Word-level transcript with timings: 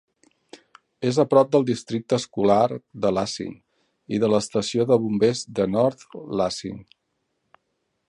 És 1.09 1.19
a 1.23 1.25
prop 1.33 1.51
del 1.55 1.65
Districte 1.67 2.19
Escolar 2.21 2.79
de 3.05 3.13
Lansing, 3.17 3.55
i 4.17 4.23
de 4.27 4.33
l'estació 4.35 4.89
de 4.93 5.01
bombers 5.07 5.47
de 5.61 5.71
North 5.79 6.21
Lansing. 6.43 6.85